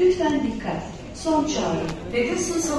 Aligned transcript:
Lütfen 0.00 0.40
dikkat. 0.42 0.82
Son 1.14 1.44
çağrı. 1.44 1.86
Pegasus 2.12 2.70